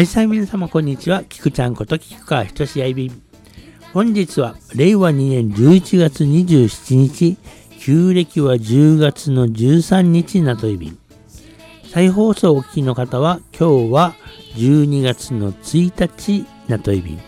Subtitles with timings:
[0.00, 1.24] はい皆様こんにちは。
[1.24, 3.12] キクちゃんこと菊川ひとしやいび。
[3.92, 7.36] 本日は令和2年11月27日、
[7.78, 10.96] 旧暦は10月の13日なといび。
[11.92, 14.14] 再放送をお聞きの方は今日は
[14.56, 17.18] 12月の1日なといび。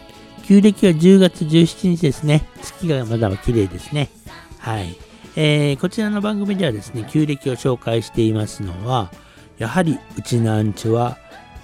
[0.46, 2.42] 旧暦は10月17日ですね。
[2.62, 4.08] 月がまだ綺麗ですね。
[4.58, 4.96] はい。
[5.36, 9.12] えー、こちらの番組ではですね、旧暦を紹介していますのは、
[9.58, 11.18] やはりうちのアンチは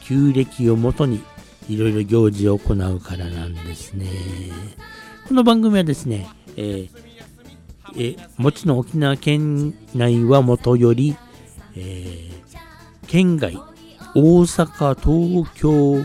[0.08, 1.22] 旧暦をもとに
[1.68, 4.06] いろいろ行事を行うからなんですね。
[5.28, 6.26] この番組はですね、
[6.56, 6.90] えー
[7.94, 11.14] え、もちろん沖縄県内はもとより、
[11.76, 12.30] えー、
[13.06, 13.59] 県外、
[14.15, 15.98] 大阪、東京、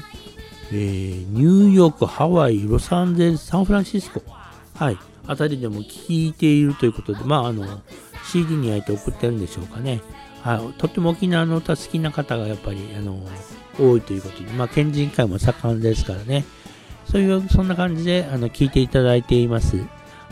[0.71, 4.21] えー、ニューヨーク、ハワイ、ロサンゼルス、サンフランシスコ、
[4.75, 7.81] はい、あたりでも聞いているということで、まあ、あの、
[8.25, 10.01] CD に焼いて送ってるんでしょうかね。
[10.41, 13.25] はい、とっても沖縄の歌好きな方がやっぱり、あの、
[13.79, 16.45] 多いということで、まあ、県人会も盛んですからね。
[17.09, 19.77] そういう、そんな感じで、あの、聞いていただいています。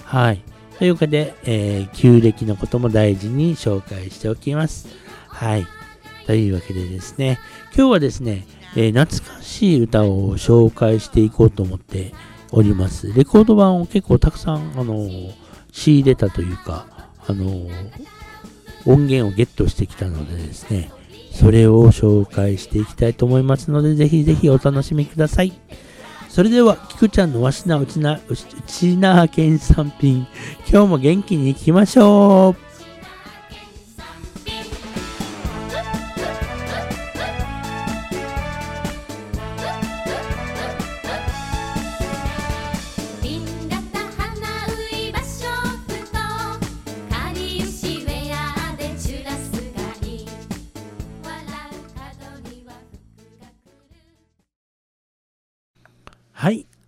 [0.03, 0.41] はい。
[0.77, 4.87] というわけで、えー、旧暦のことも大事に紹介しておきます。
[5.27, 5.67] はい。
[6.25, 7.39] というわけでですね、
[7.75, 12.13] 今日はですね、えー、懐かしい歌を紹介していこうと思って
[12.51, 13.13] おります。
[13.13, 15.33] レコード版を結構たくさん、あのー、
[15.71, 16.87] 仕入れたというか、
[17.27, 17.69] あのー、
[18.85, 20.91] 音源をゲットしてきたのでですね、
[21.31, 25.53] それを紹介していきたいと思いますので、ぜひぜひお楽しみください。
[26.29, 28.35] それでは、キクちゃんのわしなうちな、う
[28.67, 30.27] ちな県産品、
[30.69, 32.70] 今日も元気に行きましょう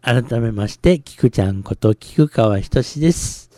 [0.06, 3.50] 改めまして、菊ちゃんこと菊川ひとしです。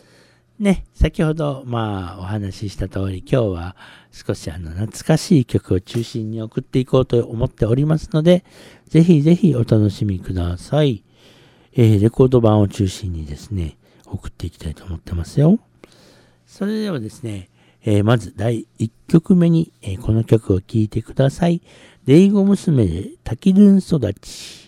[0.60, 3.76] ね、先ほど、まあ、お話しした通り、今日は
[4.12, 8.44] 少しあの、懐かしい曲を中心に送っていこうと思っておりますので、
[8.86, 11.02] ぜひぜひお楽しみください。
[11.72, 13.76] えー、レコード版を中心にですね、
[14.06, 15.58] 送っていきたいと思ってますよ。
[16.46, 17.50] それではですね、
[17.84, 21.60] えー、まず第1曲目に、えー、この曲を聴いてください。
[22.04, 24.65] レイゴ娘で滝ルン育ち。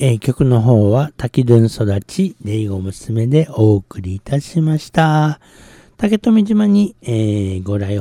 [0.00, 5.40] えー、曲の方は滝ドゥン育ち、レイゴ娘でお送りいたしました。
[5.96, 7.98] 竹富島に、えー、ご来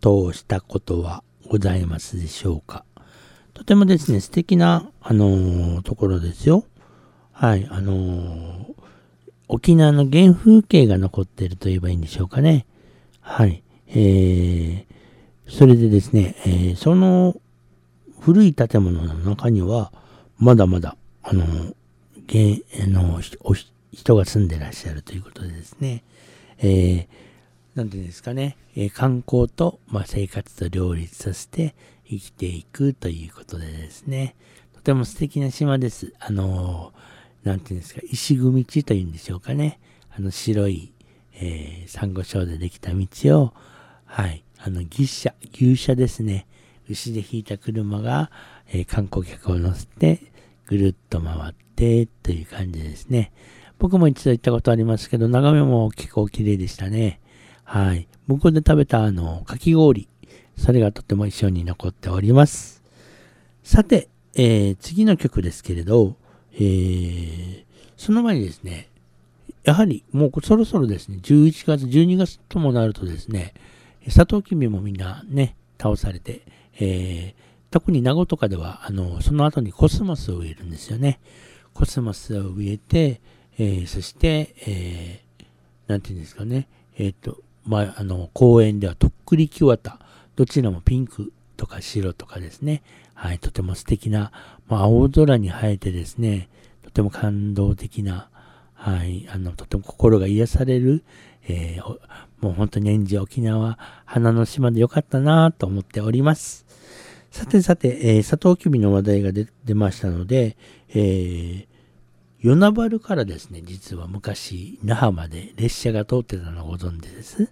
[0.00, 2.84] 島したことはございますでしょうか
[3.54, 6.64] とてもですね、素敵な、あのー、ところですよ。
[7.32, 8.74] はい、あのー、
[9.48, 12.66] 沖縄の原風景が残っていると言えばいいんでしょうかね。
[13.20, 13.64] はい。
[13.88, 14.84] えー、
[15.48, 17.34] それでですね、えー、その
[18.20, 19.92] 古い建物の中には、
[20.38, 21.44] まだまだ、あの、
[22.26, 23.20] 現あの
[23.92, 26.02] 人が住んでらっしゃるということでですね、
[26.58, 27.06] えー、
[27.74, 31.74] なんていうんですかね、えー、観光と、まあ、生活と両立させて
[32.06, 34.34] 生きていくということでですね、
[34.74, 36.12] とても素敵な島です。
[36.18, 36.92] あの、
[37.44, 39.80] なんていうんですか、石組地というんでしょうかね、
[40.10, 40.92] あの白い、
[41.34, 43.06] えー、サンゴ礁でできた道
[43.40, 43.54] を、
[44.04, 46.46] はい、あの、牛車、牛車ですね、
[46.88, 48.30] 牛で引いた車が、
[48.68, 50.31] えー、観光客を乗せて、
[50.66, 53.32] ぐるっと回ってという感じですね。
[53.78, 57.20] 僕も一度行ったことありますけど、眺めも結構綺麗でしたね。
[57.64, 58.06] はい。
[58.26, 60.08] 向こうで食べたあの、かき氷。
[60.56, 62.82] それがとても一緒に残っております。
[63.62, 66.16] さて、えー、次の曲ですけれど、
[66.54, 67.64] えー、
[67.96, 68.88] その前にですね、
[69.64, 73.54] やはりもうそろそろですね、11月、12月ともなるとですね、
[74.08, 76.42] サトウキビもみんなね、倒されて、
[76.78, 81.20] えー、特に名護とかでは、あの、その後にコスモスを植えるんですよね。
[81.72, 83.22] コスモスを植えて、
[83.58, 85.44] えー、そして、えー、
[85.90, 89.98] なんていうんですかね、えっ、ー、と、まあ、あの、公園ではとっくり木綿、
[90.36, 92.82] どちらもピンクとか白とかですね、
[93.14, 94.32] はい、とても素敵な、
[94.68, 96.50] まあ、青空に生えてですね、
[96.82, 98.28] とても感動的な、
[98.74, 101.04] はい、あの、とても心が癒される、
[101.48, 101.98] えー、
[102.42, 106.66] もう本当に演じ沖縄、花の島でよかったなと思っております。
[107.32, 110.58] さてさて、えー、サトウキビの話題が出ましたので、
[110.90, 111.66] えー、
[112.42, 117.50] 与那原からですね、実は昔、那覇まで列車が通ってたのをご存知です。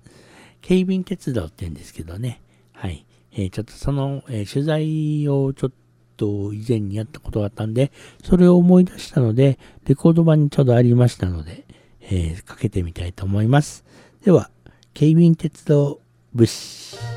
[0.61, 2.43] 警備員鉄道って言うんですけどね。
[2.73, 3.07] はい。
[3.33, 5.73] えー、ちょっとその、えー、取材をちょっ
[6.19, 7.91] と以前にやったことがあったんで、
[8.23, 11.65] それを思い出したので、レコード版にちょうどありましたので、
[12.03, 13.87] えー、かけてみたいと思います。
[14.27, 14.51] では、
[14.93, 16.03] 警備員鉄道
[16.35, 17.10] 物資。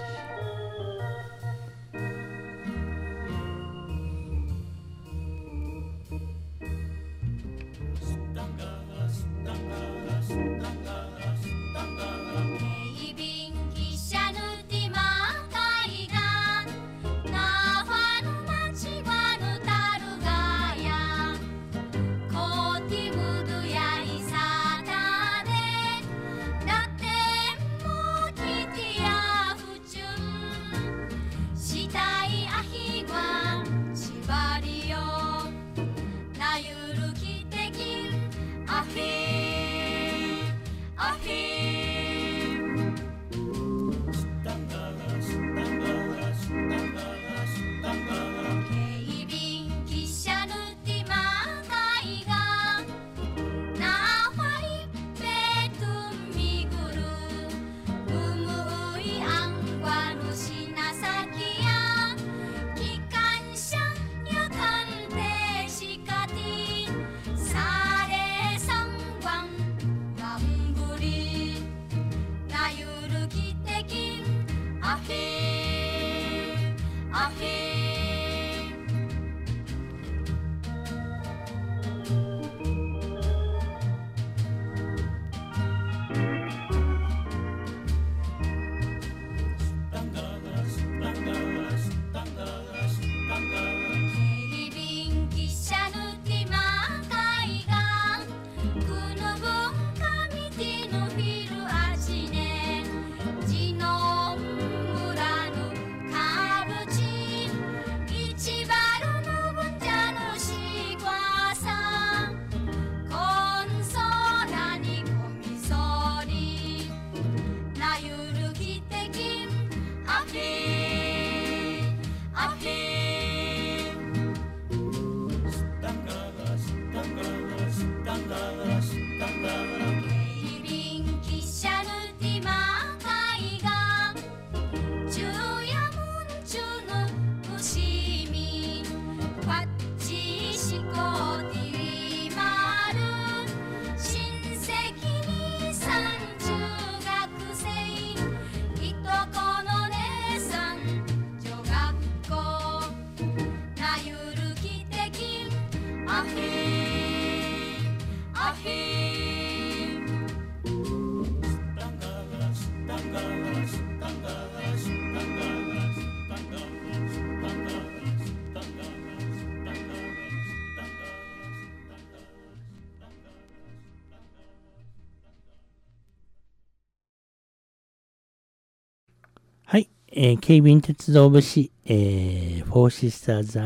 [180.16, 183.58] えー、警備員鉄道部士、えー、フォーシスターズ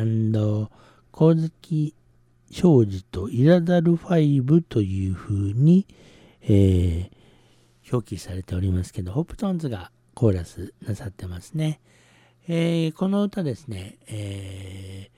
[1.11, 1.93] 光月
[2.49, 5.85] 庄司とイラダルファイブというふうに、
[6.43, 7.09] えー、
[7.91, 11.81] 表記されておりますけど、ホップトンズがコーラスなさってますね。
[12.47, 15.09] えー、この歌ですね、え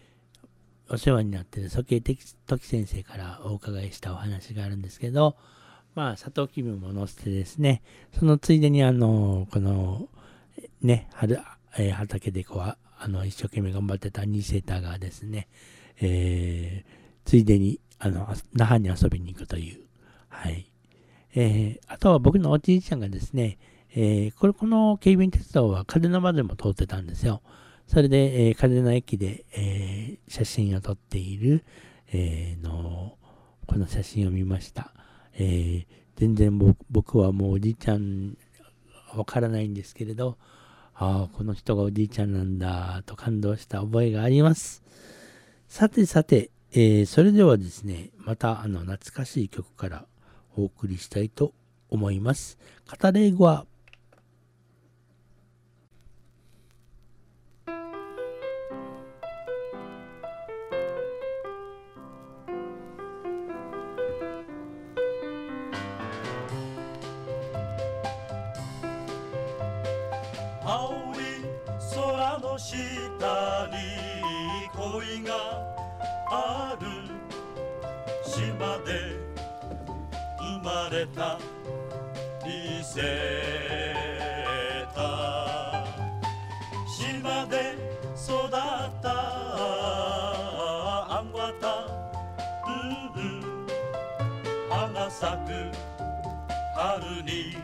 [0.88, 2.18] ー、お世話になっている蘇慶時
[2.66, 5.36] 先生からお伺いしたお話があるんですけど、
[5.94, 7.84] まあ、サトウキビも乗せてですね、
[8.18, 10.10] そのついでに、あの、この、
[10.82, 11.40] ね、春、
[11.78, 15.48] えー、畑でこう、あの、一生懸命頑張ってたニセータがですね、
[16.02, 19.82] えー、ついでに、あの、那覇に遊びに行くという、
[20.30, 20.72] はい。
[21.36, 23.58] えー、あとは僕のおじいちゃんがですね、
[23.94, 27.42] えー、これ、この警備員鉄道は風の場でも通ってたんですよ。
[27.88, 31.66] それで、えー、風の駅で、えー、写真を撮っている、
[32.12, 33.18] えー、の、
[33.66, 34.94] この写真を見ました。
[35.34, 36.58] えー、全然
[36.90, 38.38] 僕はもうおじいちゃん
[39.16, 40.38] わからないんですけれど、
[41.02, 44.84] ああ、この人がおじいちゃんなんだと感動した覚えがあります。
[45.70, 50.06] さてさて、えー、それではですね、またあの懐かしい曲から
[50.58, 51.54] お送りしたいと
[51.90, 52.60] 思います。
[53.02, 53.66] 語れ語は
[81.00, 81.40] 生まれた。
[82.46, 83.02] リセ
[84.94, 85.86] タ。
[86.88, 87.76] 島で
[88.16, 88.50] 育っ
[89.02, 89.10] た。
[91.10, 91.86] あんわた。
[92.68, 93.68] うんうん。
[94.70, 95.48] 花咲く
[96.76, 97.59] 春に。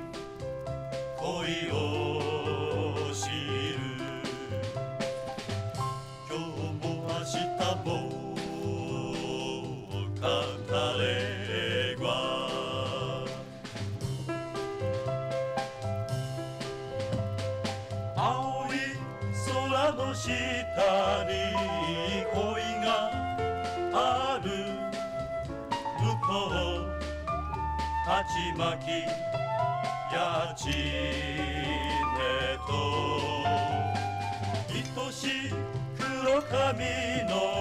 [20.15, 20.31] 下
[21.25, 21.33] に
[22.33, 23.11] 恋が
[23.93, 24.49] ある
[25.99, 26.55] 向こう
[28.05, 28.89] 鉢巻き
[30.13, 30.71] やちね
[32.65, 32.71] と。
[34.73, 35.53] 愛しい
[35.99, 36.79] 黒髪
[37.29, 37.54] の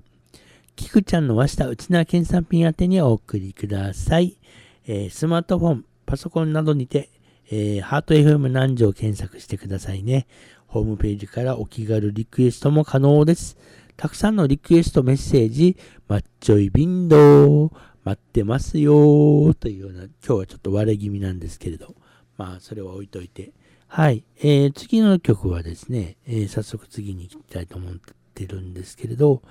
[0.75, 4.37] キクちゃんの和下内縄県産品宛てにお送りください。
[4.85, 7.09] えースマートフォン、パソコンなどにて、
[7.49, 10.27] えーハート FM 南城を検索してくださいね。
[10.67, 13.57] ホームページからお気軽リクエストも可能です。
[13.95, 17.71] たくさんのリクエストメッセージ、マッチョイビンド
[18.03, 21.95] 待ってますよというような、今日はちょっと割れ気味なんですけれど、
[22.37, 23.53] まあ、それは置いといて。
[23.88, 24.23] はい。
[24.39, 27.93] えー次の曲はですね、えー早速次に行きたいと思っ
[28.34, 29.41] てるんですけれど、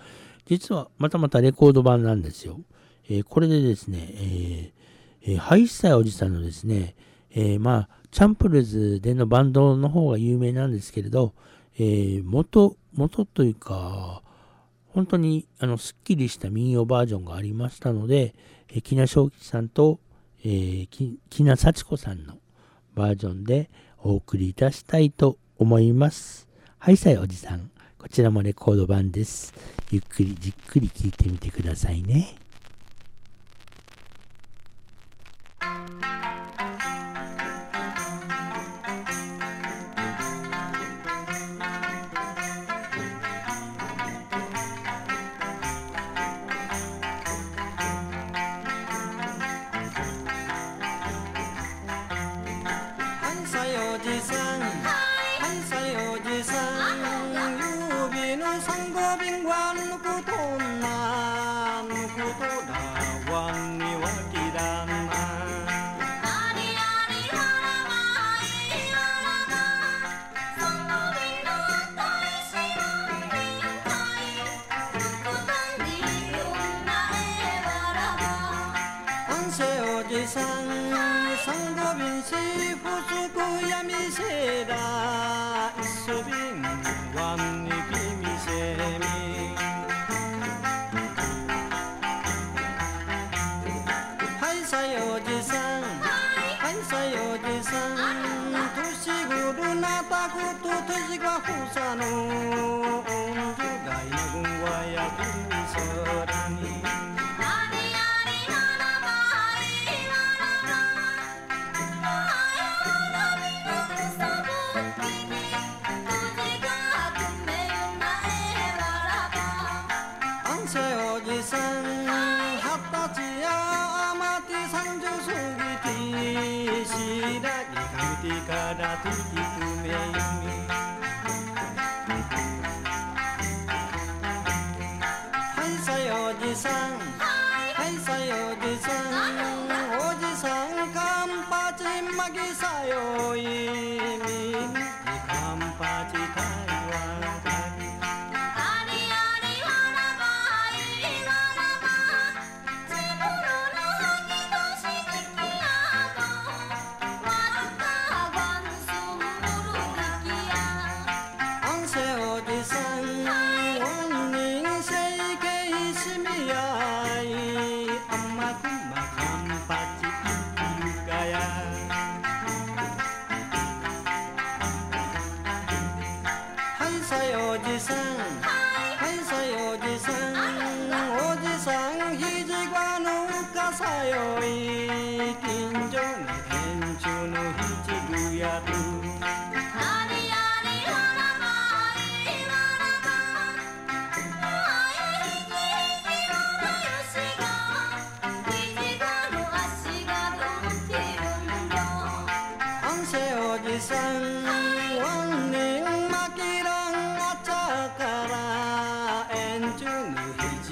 [0.45, 2.61] 実はまたまたレコード版なんですよ。
[3.09, 6.95] えーこれでですね、えーえー、ハイスタイおじさんのですね、
[7.31, 11.35] えーまあ、チャンプルズでのバンドの方が有名なんですけれど、
[11.79, 14.23] えー元、元というか、
[14.89, 18.35] 本当にあのすっきりした民謡バージョンがありましたので、
[18.69, 19.99] えー、木名正吉さんと、
[20.45, 22.35] えー、木名幸子さんの
[22.95, 23.71] バージョンで
[24.07, 26.49] お送りいたしたいと思います。
[26.79, 27.73] はいさいおじさん。
[27.99, 29.53] こちらもレコード版です。
[29.91, 32.37] ゆっくりじっくり聴いてみてくださいね。
[60.05, 60.36] は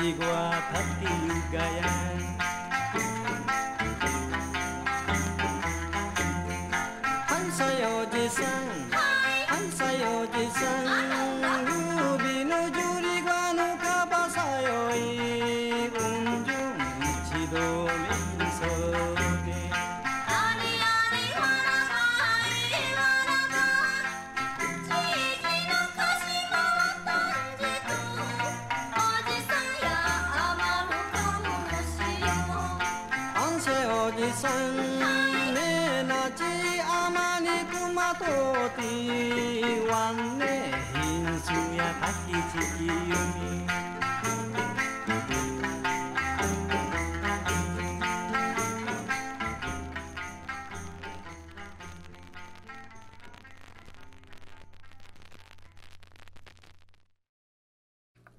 [0.04, 0.24] ひじご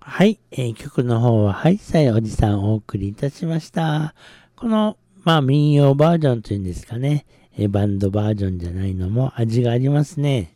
[0.08, 4.14] はい、えー曲の方は、はいさいおじさんお送りいたしました。
[4.56, 7.26] この、まあ民謡バージョンというんですかね、
[7.58, 10.56] えーバンドバージョンじゃないのも味がありますね。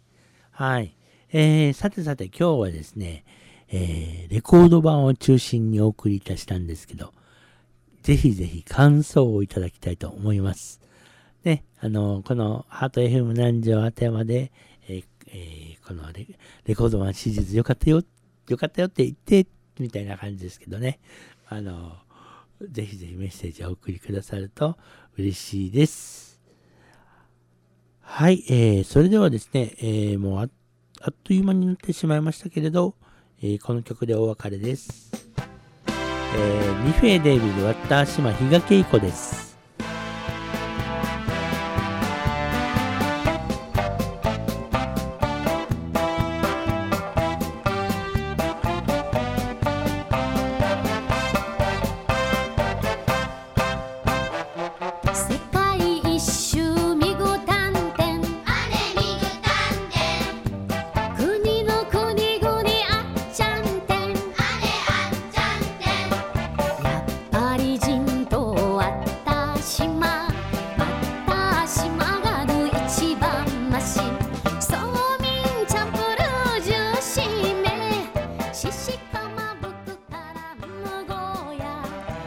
[0.52, 0.96] はい。
[1.34, 3.26] えー、さてさて今日はですね、
[3.70, 7.12] えーレコード版を中心にお送りいたしたんですけど、
[8.04, 10.80] ぜひぜひ感想をいただきたいと思います。
[11.44, 14.52] ね、あの、このハート FM 南條あてまで、
[14.88, 18.06] えーえーこのレコード版シリーズよかったよっ、
[18.50, 19.48] よかったよって言って、
[19.80, 21.00] みたいな感じですけどね。
[21.48, 21.94] あの、
[22.62, 24.78] ぜひぜひメッセージをお送りくださると
[25.18, 26.42] 嬉しいです。
[28.02, 30.50] はい、えー、それではですね、えー、もうあ
[31.02, 32.96] あっという間になってしまいましたけれど、
[33.42, 35.12] えーこの曲でお別れです。
[36.36, 39.49] えー、ニフェー・デイビッド・ワッター島比嘉恵子です。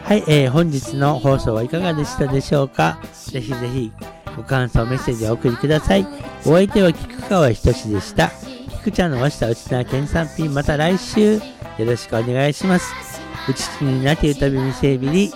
[0.03, 2.99] はい、えー本日の放送はいかがでしたでしょうか？
[3.31, 3.91] ぜひぜひ
[4.35, 6.05] ご感想、メッセージをお送りください。
[6.45, 8.29] お相手は菊川仁でした。
[8.79, 11.41] 菊ちゃんの和下内縄県産品、また来週よ
[11.79, 12.93] ろしくお願いします。
[13.49, 15.31] うちちになっているたびにせびり。